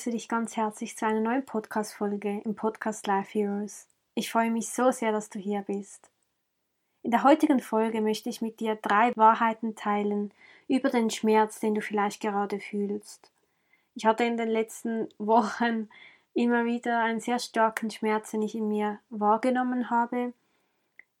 [0.00, 3.86] Begrüße dich ganz herzlich zu einer neuen Podcast-Folge im Podcast Life Heroes.
[4.14, 6.10] Ich freue mich so sehr, dass du hier bist.
[7.02, 10.32] In der heutigen Folge möchte ich mit dir drei Wahrheiten teilen
[10.68, 13.30] über den Schmerz, den du vielleicht gerade fühlst.
[13.94, 15.90] Ich hatte in den letzten Wochen
[16.32, 20.32] immer wieder einen sehr starken Schmerz, den ich in mir wahrgenommen habe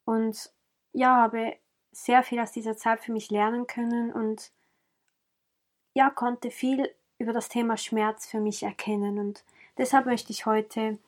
[0.06, 0.50] und
[0.94, 1.54] ja, habe
[1.92, 4.52] sehr viel aus dieser Zeit für mich lernen können und
[5.92, 6.88] ja, konnte viel
[7.20, 9.18] über das Thema Schmerz für mich erkennen.
[9.18, 9.44] Und
[9.78, 10.98] deshalb möchte ich heute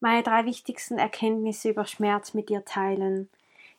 [0.00, 3.30] meine drei wichtigsten Erkenntnisse über Schmerz mit dir teilen.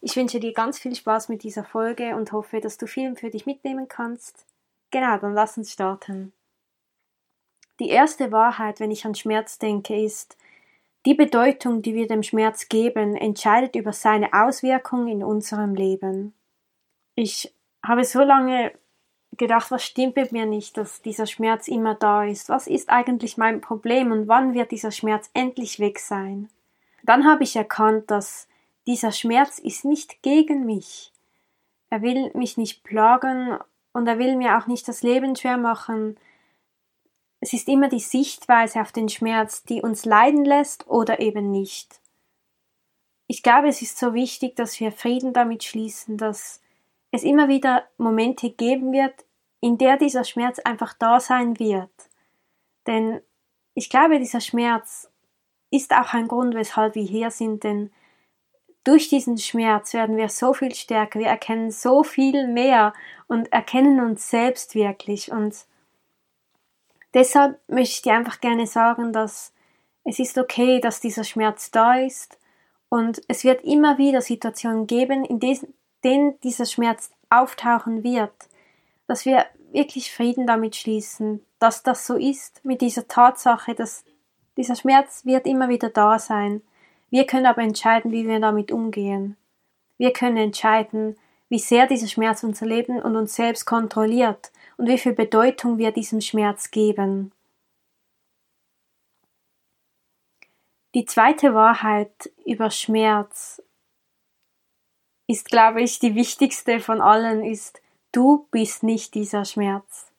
[0.01, 3.29] Ich wünsche dir ganz viel Spaß mit dieser Folge und hoffe, dass du viel für
[3.29, 4.45] dich mitnehmen kannst.
[4.91, 6.31] Genau, dann lass uns starten.
[7.79, 10.37] Die erste Wahrheit, wenn ich an Schmerz denke, ist,
[11.05, 16.33] die Bedeutung, die wir dem Schmerz geben, entscheidet über seine Auswirkungen in unserem Leben.
[17.15, 17.53] Ich
[17.85, 18.71] habe so lange
[19.37, 22.49] gedacht, was stimmt mit mir nicht, dass dieser Schmerz immer da ist?
[22.49, 26.49] Was ist eigentlich mein Problem und wann wird dieser Schmerz endlich weg sein?
[27.03, 28.47] Dann habe ich erkannt, dass
[28.87, 31.11] dieser Schmerz ist nicht gegen mich.
[31.89, 33.57] Er will mich nicht plagen
[33.93, 36.17] und er will mir auch nicht das Leben schwer machen.
[37.39, 41.99] Es ist immer die Sichtweise auf den Schmerz, die uns leiden lässt oder eben nicht.
[43.27, 46.61] Ich glaube, es ist so wichtig, dass wir Frieden damit schließen, dass
[47.11, 49.24] es immer wieder Momente geben wird,
[49.65, 51.89] in der dieser Schmerz einfach da sein wird.
[52.85, 53.19] Denn
[53.73, 55.09] ich glaube, dieser Schmerz
[55.71, 57.91] ist auch ein Grund, weshalb wir hier sind, denn
[58.83, 62.93] durch diesen Schmerz werden wir so viel stärker, wir erkennen so viel mehr
[63.25, 65.31] und erkennen uns selbst wirklich.
[65.31, 65.65] Und
[67.15, 69.51] deshalb möchte ich dir einfach gerne sagen, dass
[70.03, 72.37] es ist okay, dass dieser Schmerz da ist
[72.89, 75.39] und es wird immer wieder Situationen geben, in
[76.03, 78.31] denen dieser Schmerz auftauchen wird
[79.07, 79.45] dass wir
[79.75, 84.03] wirklich Frieden damit schließen, dass das so ist, mit dieser Tatsache, dass
[84.57, 86.61] dieser Schmerz wird immer wieder da sein.
[87.11, 89.37] Wir können aber entscheiden, wie wir damit umgehen.
[89.97, 91.17] Wir können entscheiden,
[91.49, 95.91] wie sehr dieser Schmerz unser Leben und uns selbst kontrolliert und wie viel Bedeutung wir
[95.91, 97.31] diesem Schmerz geben.
[100.93, 103.61] Die zweite Wahrheit über Schmerz
[105.27, 107.81] ist, glaube ich, die wichtigste von allen, ist,
[108.15, 110.09] Du bist nicht dieser Schmerz.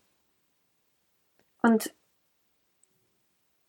[1.63, 1.95] Und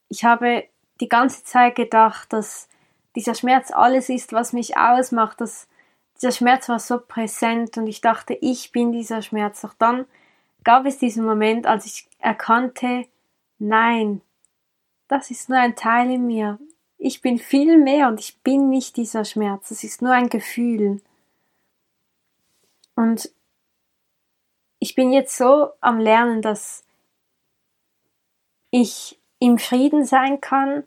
[0.10, 0.66] ich habe
[1.00, 2.68] die ganze Zeit gedacht, dass
[3.16, 5.70] dieser Schmerz alles ist, was mich ausmacht, dass
[6.18, 9.62] dieser Schmerz war so präsent und ich dachte, ich bin dieser Schmerz.
[9.62, 10.06] Doch dann
[10.66, 13.06] gab es diesen Moment, als ich erkannte,
[13.60, 14.20] nein,
[15.08, 16.60] das ist nur ein Teil in mir.
[16.98, 19.72] Ich bin viel mehr und ich bin nicht dieser Schmerz.
[19.72, 21.02] Es ist nur ein Gefühl.
[22.94, 23.32] Und
[24.80, 26.84] ich bin jetzt so am Lernen, dass
[28.70, 30.84] ich im Frieden sein kann,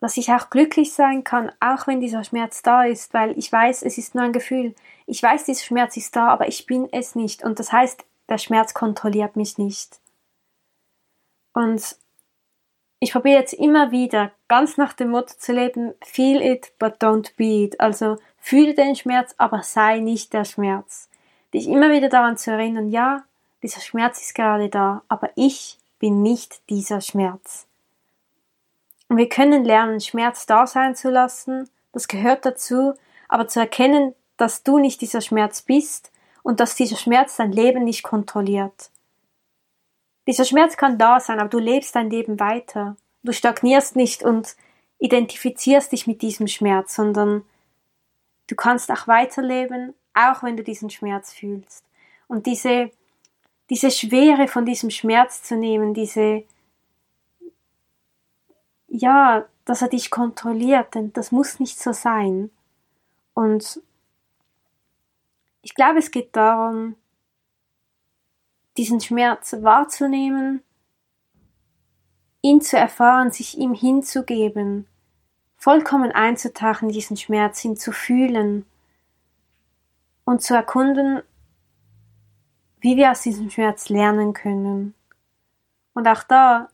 [0.00, 3.82] dass ich auch glücklich sein kann, auch wenn dieser Schmerz da ist, weil ich weiß,
[3.82, 4.74] es ist nur ein Gefühl.
[5.06, 7.42] Ich weiß, dieser Schmerz ist da, aber ich bin es nicht.
[7.42, 10.00] Und das heißt, der Schmerz kontrolliert mich nicht.
[11.54, 11.96] Und
[13.00, 17.32] ich probiere jetzt immer wieder, ganz nach dem Motto zu leben, feel it, but don't
[17.36, 17.80] be it.
[17.80, 21.08] Also fühle den Schmerz, aber sei nicht der Schmerz
[21.56, 23.24] dich immer wieder daran zu erinnern, ja,
[23.62, 27.66] dieser Schmerz ist gerade da, aber ich bin nicht dieser Schmerz.
[29.08, 32.94] Und wir können lernen, Schmerz da sein zu lassen, das gehört dazu,
[33.28, 36.12] aber zu erkennen, dass du nicht dieser Schmerz bist
[36.42, 38.90] und dass dieser Schmerz dein Leben nicht kontrolliert.
[40.26, 42.96] Dieser Schmerz kann da sein, aber du lebst dein Leben weiter.
[43.22, 44.56] Du stagnierst nicht und
[44.98, 47.44] identifizierst dich mit diesem Schmerz, sondern
[48.48, 51.84] du kannst auch weiterleben auch wenn du diesen Schmerz fühlst.
[52.26, 52.90] Und diese,
[53.70, 56.44] diese Schwere von diesem Schmerz zu nehmen, diese,
[58.88, 62.50] ja, dass er dich kontrolliert, denn das muss nicht so sein.
[63.34, 63.82] Und
[65.62, 66.96] ich glaube, es geht darum,
[68.76, 70.62] diesen Schmerz wahrzunehmen,
[72.40, 74.86] ihn zu erfahren, sich ihm hinzugeben,
[75.56, 78.64] vollkommen einzutauchen, diesen Schmerz, ihn zu fühlen
[80.26, 81.22] und zu erkunden,
[82.80, 84.94] wie wir aus diesem Schmerz lernen können.
[85.94, 86.68] Und auch da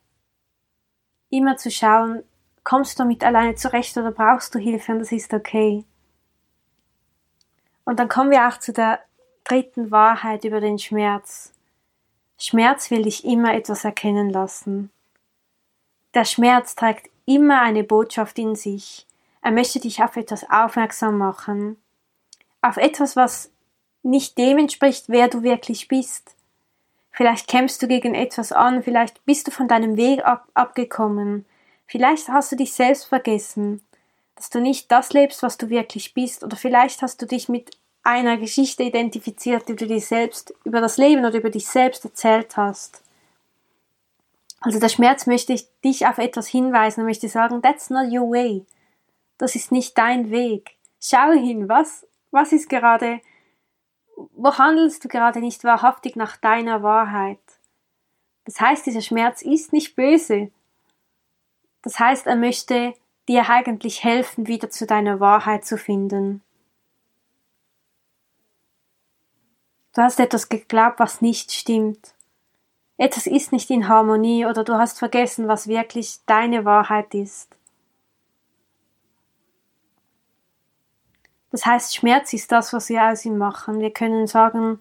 [1.31, 2.25] immer zu schauen,
[2.65, 5.85] kommst du damit alleine zurecht oder brauchst du Hilfe und das ist okay.
[7.85, 9.01] Und dann kommen wir auch zu der
[9.45, 11.53] dritten Wahrheit über den Schmerz.
[12.39, 14.91] Schmerz will dich immer etwas erkennen lassen.
[16.15, 19.07] Der Schmerz trägt immer eine Botschaft in sich.
[19.43, 21.82] Er möchte dich auf etwas aufmerksam machen.
[22.63, 23.51] Auf etwas, was
[24.03, 26.35] nicht dem entspricht, wer du wirklich bist.
[27.11, 31.45] Vielleicht kämpfst du gegen etwas an, vielleicht bist du von deinem Weg ab abgekommen,
[31.87, 33.83] vielleicht hast du dich selbst vergessen,
[34.35, 37.77] dass du nicht das lebst, was du wirklich bist, oder vielleicht hast du dich mit
[38.03, 42.57] einer Geschichte identifiziert, die du dir selbst über das Leben oder über dich selbst erzählt
[42.57, 43.03] hast.
[44.61, 48.31] Also der Schmerz möchte ich dich auf etwas hinweisen und möchte sagen, that's not your
[48.31, 48.65] way.
[49.39, 50.77] Das ist nicht dein Weg.
[51.01, 53.21] Schau hin, was, was ist gerade,
[54.17, 57.39] wo handelst du gerade nicht wahrhaftig nach deiner Wahrheit?
[58.45, 60.51] Das heißt, dieser Schmerz ist nicht böse.
[61.83, 62.95] Das heißt, er möchte
[63.29, 66.43] dir eigentlich helfen, wieder zu deiner Wahrheit zu finden.
[69.95, 72.15] Du hast etwas geglaubt, was nicht stimmt.
[72.97, 77.57] Etwas ist nicht in Harmonie oder du hast vergessen, was wirklich deine Wahrheit ist.
[81.53, 83.79] Das heißt, Schmerz ist das, was wir aus ihm machen.
[83.79, 84.81] Wir können sagen,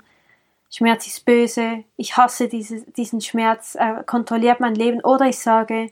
[0.69, 5.01] Schmerz ist böse, ich hasse diese, diesen Schmerz, er kontrolliert mein Leben.
[5.01, 5.91] Oder ich sage,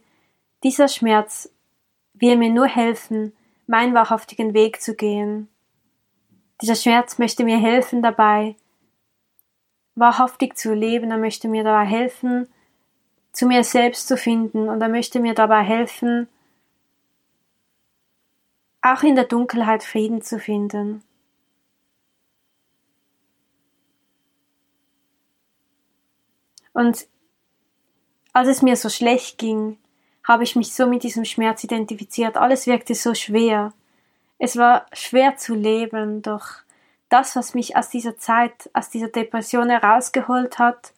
[0.64, 1.52] dieser Schmerz
[2.14, 3.34] will mir nur helfen,
[3.68, 5.50] meinen wahrhaftigen Weg zu gehen.
[6.62, 8.56] Dieser Schmerz möchte mir helfen dabei,
[9.96, 11.12] wahrhaftig zu leben.
[11.12, 12.48] Er möchte mir dabei helfen,
[13.34, 16.30] zu mir selbst zu finden und er möchte mir dabei helfen,
[18.82, 21.04] auch in der Dunkelheit Frieden zu finden.
[26.74, 27.08] Und
[28.32, 29.78] als es mir so schlecht ging,
[30.24, 32.38] habe ich mich so mit diesem Schmerz identifiziert.
[32.38, 33.74] Alles wirkte so schwer.
[34.38, 36.48] Es war schwer zu leben, doch
[37.10, 40.94] das, was mich aus dieser Zeit, aus dieser Depression herausgeholt hat,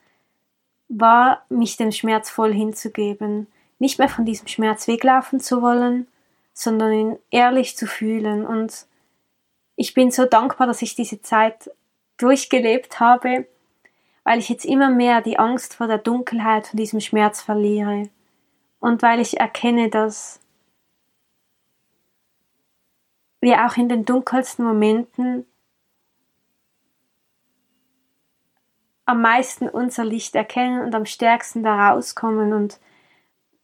[0.90, 3.48] war, mich dem Schmerz voll hinzugeben,
[3.80, 6.08] nicht mehr von diesem Schmerz weglaufen zu wollen,
[6.54, 8.46] sondern ihn ehrlich zu fühlen.
[8.46, 8.86] Und
[9.76, 11.72] ich bin so dankbar, dass ich diese Zeit
[12.18, 13.48] durchgelebt habe,
[14.24, 18.10] weil ich jetzt immer mehr die Angst vor der Dunkelheit, von diesem Schmerz verliere.
[18.80, 20.40] Und weil ich erkenne, dass
[23.40, 25.46] wir auch in den dunkelsten Momenten
[29.06, 32.54] am meisten unser Licht erkennen und am stärksten da rauskommen.
[32.54, 32.80] Und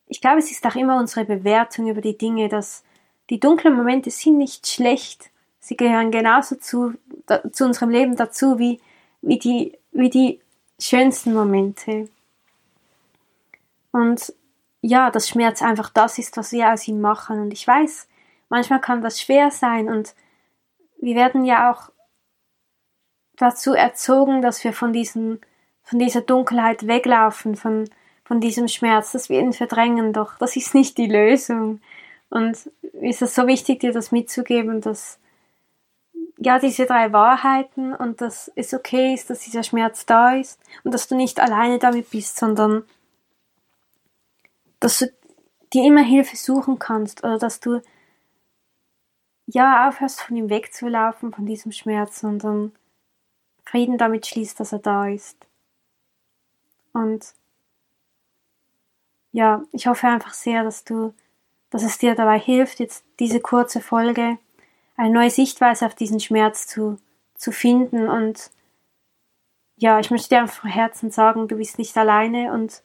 [0.08, 2.84] ich glaube, es ist auch immer unsere Bewertung über die Dinge, dass
[3.30, 5.30] die dunklen Momente sind nicht schlecht.
[5.60, 6.94] Sie gehören genauso zu,
[7.26, 8.80] da, zu unserem Leben dazu wie,
[9.22, 10.40] wie, die, wie die
[10.80, 12.10] schönsten Momente.
[13.92, 14.34] Und
[14.82, 17.42] ja, dass Schmerz einfach das ist, was wir aus ihm machen.
[17.42, 18.08] Und ich weiß,
[18.48, 20.16] manchmal kann das schwer sein und
[21.00, 21.92] wir werden ja auch
[23.36, 25.42] dazu erzogen, dass wir von diesen,
[25.84, 27.90] von dieser Dunkelheit weglaufen, von,
[28.28, 31.80] von diesem Schmerz, dass wir ihn verdrängen, doch das ist nicht die Lösung.
[32.30, 32.70] Und
[33.00, 35.18] ist es so wichtig, dir das mitzugeben, dass
[36.38, 40.94] ja, diese drei Wahrheiten und dass es okay ist, dass dieser Schmerz da ist und
[40.94, 42.84] dass du nicht alleine damit bist, sondern
[44.82, 45.12] dass du
[45.74, 47.82] dir immer Hilfe suchen kannst oder dass du
[49.48, 52.74] ja aufhörst, von ihm wegzulaufen, von diesem Schmerz, sondern
[53.66, 55.48] Frieden damit schließt, dass er da ist.
[56.92, 57.34] Und
[59.32, 61.14] ja, ich hoffe einfach sehr, dass du,
[61.70, 64.38] dass es dir dabei hilft, jetzt diese kurze Folge
[64.96, 66.98] eine neue Sichtweise auf diesen Schmerz zu,
[67.36, 68.10] zu finden.
[68.10, 68.52] Und
[69.76, 72.82] ja, ich möchte dir einfach von Herzen sagen, du bist nicht alleine und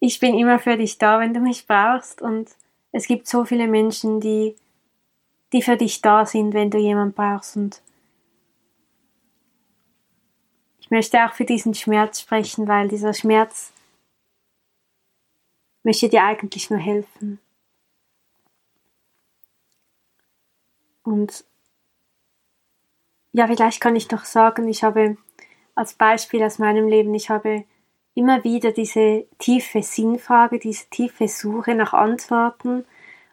[0.00, 2.20] ich bin immer für dich da, wenn du mich brauchst.
[2.20, 2.50] Und
[2.92, 4.54] es gibt so viele Menschen, die,
[5.52, 7.56] die für dich da sind, wenn du jemanden brauchst.
[7.56, 7.80] Und
[10.78, 13.72] ich möchte auch für diesen Schmerz sprechen, weil dieser Schmerz
[15.84, 17.38] möchte dir eigentlich nur helfen.
[21.04, 21.44] Und
[23.32, 25.16] ja, vielleicht kann ich noch sagen, ich habe
[25.74, 27.64] als Beispiel aus meinem Leben, ich habe
[28.14, 32.84] immer wieder diese tiefe Sinnfrage, diese tiefe Suche nach Antworten.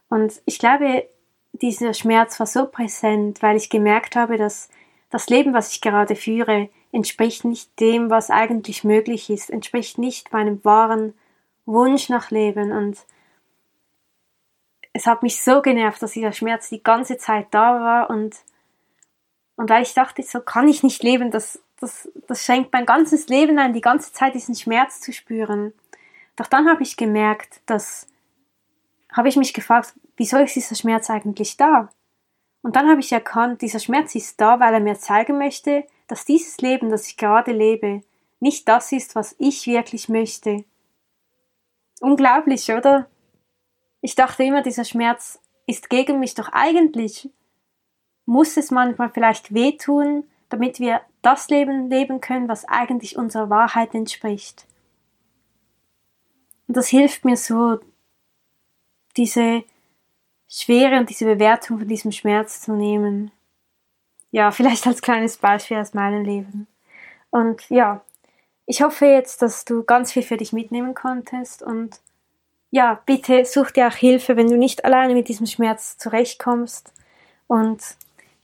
[0.10, 1.08] Und ich glaube,
[1.54, 4.70] dieser Schmerz war so präsent, weil ich gemerkt habe, dass
[5.10, 10.34] das Leben, was ich gerade führe, entspricht nicht dem, was eigentlich möglich ist, entspricht nicht
[10.34, 11.14] meinem wahren
[11.66, 12.98] Wunsch nach Leben und
[14.94, 18.36] es hat mich so genervt, dass dieser Schmerz die ganze Zeit da war und
[19.62, 23.28] und weil ich dachte, so kann ich nicht leben, das, das, das schenkt mein ganzes
[23.28, 25.72] Leben ein, die ganze Zeit diesen Schmerz zu spüren.
[26.36, 28.08] Doch dann habe ich gemerkt, dass,
[29.12, 31.90] habe ich mich gefragt, wieso ist dieser Schmerz eigentlich da?
[32.64, 36.26] Und dann habe ich erkannt, dieser Schmerz ist da, weil er mir zeigen möchte, dass
[36.26, 38.02] dieses Leben, das ich gerade lebe,
[38.40, 40.66] nicht das ist, was ich wirklich möchte.
[42.02, 43.08] Unglaublich, oder?
[44.02, 47.30] Ich dachte immer, dieser Schmerz ist gegen mich, doch eigentlich
[48.26, 53.94] muss es manchmal vielleicht wehtun, damit wir das Leben leben können, was eigentlich unserer Wahrheit
[53.94, 54.66] entspricht.
[56.68, 57.80] Und das hilft mir so,
[59.16, 59.64] diese
[60.50, 63.32] Schwere und diese Bewertung von diesem Schmerz zu nehmen.
[64.32, 66.68] Ja, vielleicht als kleines Beispiel aus meinem Leben.
[67.30, 68.04] Und ja,
[68.72, 72.00] ich hoffe jetzt, dass du ganz viel für dich mitnehmen konntest und
[72.70, 76.94] ja, bitte such dir auch Hilfe, wenn du nicht alleine mit diesem Schmerz zurechtkommst.
[77.48, 77.84] Und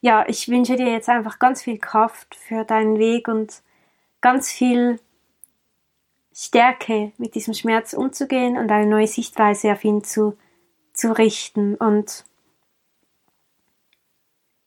[0.02, 3.62] ja, ich wünsche dir jetzt einfach ganz viel Kraft für deinen Weg und
[4.20, 5.00] ganz viel
[6.34, 10.38] Stärke, mit diesem Schmerz umzugehen und eine neue Sichtweise auf ihn zu,
[10.92, 11.76] zu richten.
[11.76, 12.26] Und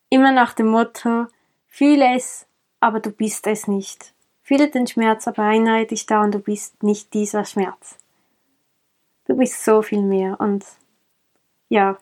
[0.09, 1.27] immer nach dem Motto,
[1.67, 2.47] fühle es,
[2.81, 4.15] aber du bist es nicht.
[4.51, 7.97] Fühle den Schmerz, aber erinnere dich daran, du bist nicht dieser Schmerz.
[9.27, 10.65] Du bist so viel mehr und
[11.69, 11.99] ja,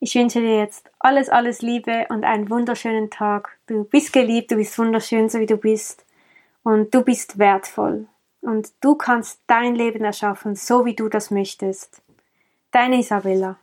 [0.00, 3.56] ich wünsche dir jetzt alles, alles Liebe und einen wunderschönen Tag.
[3.68, 6.04] Du bist geliebt, du bist wunderschön, so wie du bist.
[6.64, 8.08] Und du bist wertvoll.
[8.40, 12.02] Und du kannst dein Leben erschaffen, so wie du das möchtest.
[12.72, 13.60] Deine Isabella.